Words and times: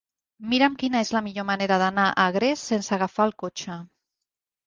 Mira'm 0.51 0.77
quina 0.83 1.01
és 1.05 1.11
la 1.15 1.21
millor 1.25 1.45
manera 1.49 1.77
d'anar 1.83 2.05
a 2.13 2.25
Agres 2.31 2.63
sense 2.71 2.97
agafar 2.97 3.27
el 3.31 3.35
cotxe. 3.45 3.77